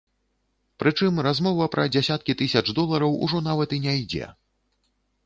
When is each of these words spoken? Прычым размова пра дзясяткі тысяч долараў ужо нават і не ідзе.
Прычым 0.83 1.19
размова 1.27 1.67
пра 1.75 1.85
дзясяткі 1.95 2.35
тысяч 2.39 2.63
долараў 2.79 3.13
ужо 3.27 3.43
нават 3.49 3.77
і 3.79 3.81
не 3.85 3.93
ідзе. 4.01 4.25